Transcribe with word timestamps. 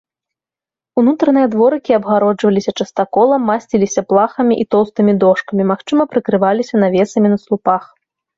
Унутраныя 1.01 1.47
дворыкі 1.55 1.91
абгароджваліся 1.97 2.71
частаколам, 2.85 3.45
масціліся 3.51 4.01
плахамі 4.15 4.55
і 4.65 4.67
тоўстымі 4.77 5.13
дошкамі, 5.25 5.63
магчыма, 5.75 6.03
прыкрываліся 6.17 6.75
навесамі 6.87 7.27
на 7.35 7.41
слупах. 7.47 7.83